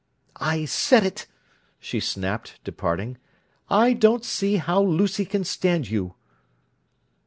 "I 0.37 0.65
said 0.65 1.05
it!" 1.05 1.27
she 1.79 1.99
snapped, 1.99 2.59
departing. 2.63 3.19
"I 3.69 3.93
don't 3.93 4.25
see 4.25 4.55
how 4.55 4.81
Lucy 4.81 5.25
can 5.25 5.43
stand 5.43 5.91
you!" 5.91 6.15